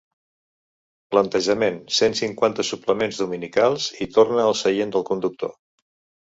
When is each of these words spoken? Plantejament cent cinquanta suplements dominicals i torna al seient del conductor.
Plantejament 1.15 1.77
cent 1.97 2.17
cinquanta 2.19 2.65
suplements 2.71 3.21
dominicals 3.25 3.87
i 4.07 4.09
torna 4.17 4.43
al 4.47 4.57
seient 4.63 4.97
del 4.97 5.07
conductor. 5.13 5.55